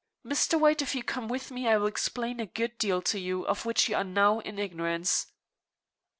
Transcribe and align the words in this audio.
Mr. 0.25 0.59
White, 0.59 0.81
if 0.81 0.95
you 0.95 1.03
come 1.03 1.27
with 1.27 1.51
me 1.51 1.67
I 1.67 1.77
will 1.77 1.85
explain 1.85 2.39
a 2.39 2.47
good 2.47 2.75
deal 2.79 3.03
to 3.03 3.19
you 3.19 3.45
of 3.45 3.65
which 3.67 3.87
you 3.87 3.95
are 3.97 4.03
now 4.03 4.39
in 4.39 4.57
ignorance." 4.57 5.27